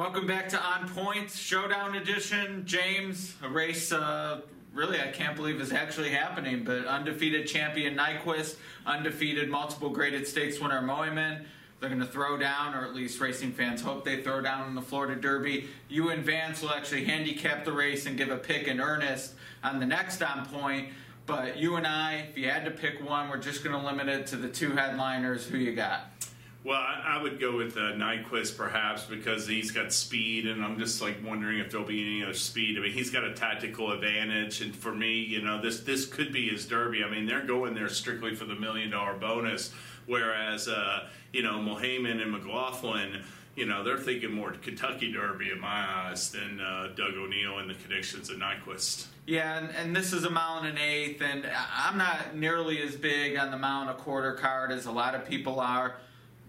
[0.00, 2.64] Welcome back to On Point Showdown Edition.
[2.64, 4.40] James, a race uh,
[4.72, 10.58] really I can't believe is actually happening, but undefeated champion Nyquist, undefeated multiple graded stakes
[10.58, 11.44] winner Mohaymen.
[11.78, 14.74] They're going to throw down, or at least racing fans hope they throw down in
[14.74, 15.68] the Florida Derby.
[15.90, 19.80] You and Vance will actually handicap the race and give a pick in earnest on
[19.80, 20.88] the next on point.
[21.26, 24.08] But you and I, if you had to pick one, we're just going to limit
[24.08, 25.46] it to the two headliners.
[25.46, 26.06] Who you got?
[26.62, 30.78] Well, I, I would go with uh, Nyquist perhaps because he's got speed, and I'm
[30.78, 32.76] just like wondering if there'll be any other speed.
[32.76, 36.32] I mean, he's got a tactical advantage, and for me, you know, this this could
[36.32, 37.02] be his derby.
[37.02, 39.72] I mean, they're going there strictly for the million dollar bonus,
[40.06, 43.22] whereas uh, you know Mohaymen and McLaughlin.
[43.56, 47.68] You know, they're thinking more Kentucky Derby in my eyes than uh, Doug O'Neill and
[47.68, 49.06] the connections of Nyquist.
[49.26, 52.94] Yeah, and, and, this is a mile and an eighth, and I'm not nearly as
[52.94, 55.96] big on the mile and a quarter card as a lot of people are.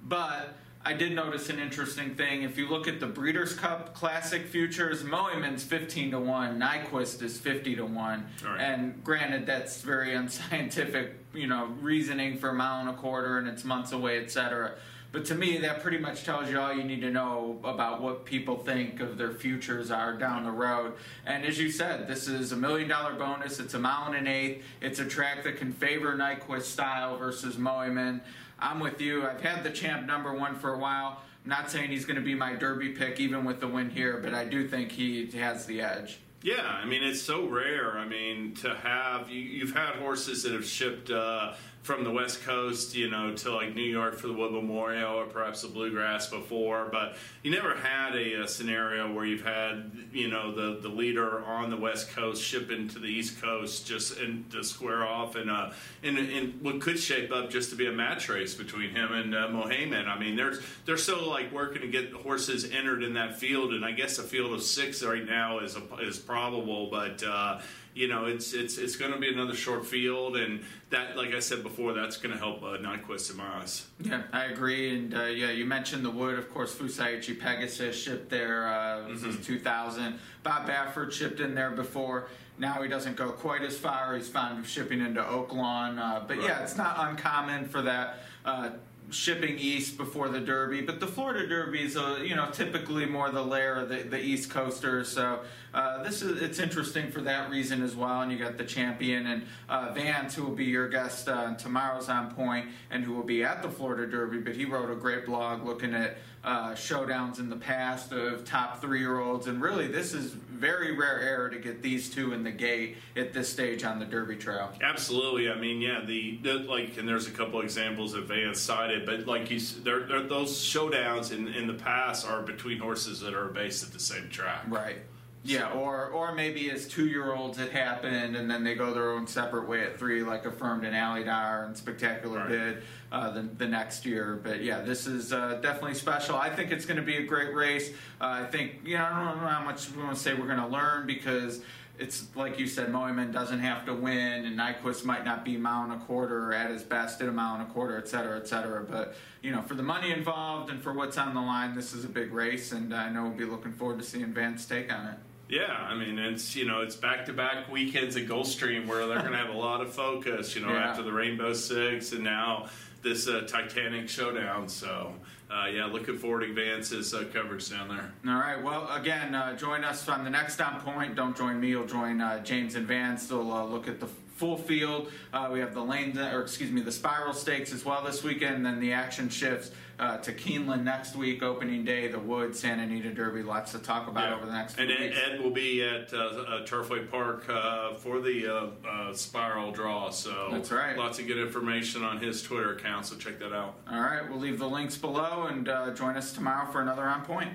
[0.03, 2.41] But I did notice an interesting thing.
[2.41, 7.37] If you look at the Breeders' Cup Classic futures, Mohaymen's 15 to 1, Nyquist is
[7.37, 8.25] 50 to 1.
[8.43, 8.59] Right.
[8.59, 13.47] And granted, that's very unscientific, you know, reasoning for a mile and a quarter and
[13.47, 14.73] it's months away, etc.
[15.11, 18.23] But to me, that pretty much tells you all you need to know about what
[18.23, 20.93] people think of their futures are down the road.
[21.25, 23.59] And as you said, this is a million dollar bonus.
[23.59, 24.63] It's a mile and an eighth.
[24.79, 28.21] It's a track that can favor Nyquist style versus Mohaymen.
[28.57, 29.27] I'm with you.
[29.27, 31.21] I've had the champ number one for a while.
[31.43, 34.19] I'm not saying he's going to be my derby pick even with the win here,
[34.23, 36.19] but I do think he has the edge.
[36.43, 37.97] Yeah, I mean it's so rare.
[37.97, 42.43] I mean to have you, have had horses that have shipped uh, from the West
[42.43, 46.29] Coast, you know, to like New York for the Wood Memorial or perhaps the Bluegrass
[46.29, 50.89] before, but you never had a, a, scenario where you've had, you know, the, the
[50.89, 55.35] leader on the West Coast shipping to the East Coast just in, to square off
[55.35, 55.73] and a,
[56.03, 59.33] in, in what could shape up just to be a match race between him and
[59.33, 60.07] uh, Mohaymen.
[60.07, 63.83] I mean, there's they're still like working to get horses entered in that field, and
[63.83, 67.23] I guess a field of six right now is a, is probable, but.
[67.23, 67.61] Uh,
[67.93, 71.39] you know, it's it's it's going to be another short field, and that, like I
[71.39, 73.87] said before, that's going to help uh, Nyquist and Mars.
[73.99, 76.73] Yeah, I agree, and uh, yeah, you mentioned the wood, of course.
[76.73, 78.67] Fusaichi Pegasus shipped there.
[78.67, 79.41] Uh, this mm-hmm.
[79.41, 80.19] is 2000.
[80.43, 82.27] Bob Baffert shipped in there before.
[82.57, 84.15] Now he doesn't go quite as far.
[84.15, 86.47] He's fond of shipping into Oaklawn, uh, but right.
[86.47, 88.69] yeah, it's not uncommon for that uh,
[89.11, 93.29] shipping east before the Derby, but the Florida Derby is, a, you know, typically more
[93.29, 95.09] the lair of the, the East Coasters.
[95.09, 95.41] So
[95.73, 98.21] uh, this is it's interesting for that reason as well.
[98.21, 102.09] And you got the champion and uh, Vance, who will be your guest uh, tomorrow's
[102.09, 104.39] on point, and who will be at the Florida Derby.
[104.39, 108.81] But he wrote a great blog looking at uh, showdowns in the past of top
[108.81, 112.43] three year olds, and really this is very rare air to get these two in
[112.43, 114.71] the gate at this stage on the Derby Trail.
[114.81, 115.49] Absolutely.
[115.49, 119.25] I mean, yeah, the, the like, and there's a couple examples that Vance cited, but
[119.27, 123.83] like he's there, those showdowns in in the past are between horses that are based
[123.83, 124.63] at the same track.
[124.67, 124.97] Right.
[125.43, 129.11] Yeah, or or maybe as two year olds it happened, and then they go their
[129.11, 132.49] own separate way at three, like affirmed in Alydar and Spectacular right.
[132.49, 134.39] Bid uh, the, the next year.
[134.43, 136.35] But yeah, this is uh, definitely special.
[136.35, 137.89] I think it's going to be a great race.
[138.19, 140.45] Uh, I think you know I don't know how much we want to say we're
[140.45, 141.61] going to learn because
[142.01, 145.83] it's like you said, Mohaymen doesn't have to win, and Nyquist might not be mile
[145.83, 148.47] and a quarter at his best at a mile and a quarter, et cetera, et
[148.47, 148.83] cetera.
[148.83, 152.03] But you know, for the money involved and for what's on the line, this is
[152.03, 155.05] a big race, and I know we'll be looking forward to seeing Vance take on
[155.05, 155.17] it.
[155.51, 159.19] Yeah, I mean it's you know it's back to back weekends at Gulfstream where they're
[159.19, 160.55] going to have a lot of focus.
[160.55, 160.89] You know, yeah.
[160.89, 162.67] after the Rainbow Six and now
[163.01, 164.69] this uh, Titanic showdown.
[164.69, 165.13] So
[165.51, 168.13] uh, yeah, looking forward to Vance's uh, coverage down there.
[168.25, 168.63] All right.
[168.63, 171.15] Well, again, uh, join us on the next on point.
[171.15, 171.69] Don't join me.
[171.69, 173.27] You'll join uh, James and Vance.
[173.27, 174.07] They'll uh, look at the
[174.41, 175.11] full field.
[175.31, 178.55] Uh, we have the lane, or excuse me, the spiral stakes as well this weekend.
[178.55, 179.69] And then the action shifts
[179.99, 183.43] uh, to Keeneland next week, opening day, the Wood, Santa Anita Derby.
[183.43, 184.35] Lots to talk about yeah.
[184.35, 184.79] over the next.
[184.79, 189.71] And Ed, Ed, will be at uh, uh Turfway Park uh, for the uh, spiral
[189.71, 190.09] draw.
[190.09, 190.97] So that's right.
[190.97, 193.05] Lots of good information on his Twitter account.
[193.05, 193.75] So check that out.
[193.91, 197.51] All right, we'll leave the links below and join us tomorrow for another on point.